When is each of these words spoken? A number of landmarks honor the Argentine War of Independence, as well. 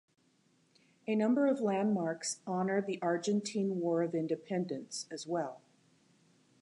A 1.05 1.13
number 1.13 1.45
of 1.45 1.61
landmarks 1.61 2.41
honor 2.47 2.81
the 2.81 2.99
Argentine 3.03 3.79
War 3.79 4.01
of 4.01 4.15
Independence, 4.15 5.05
as 5.11 5.27
well. 5.27 5.61